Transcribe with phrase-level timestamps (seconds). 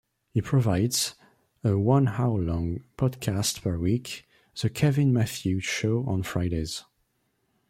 [0.31, 1.13] He provides
[1.63, 4.27] a one hour-long podcast per week:
[4.59, 6.85] The Kevin Matthew's Show on Fridays.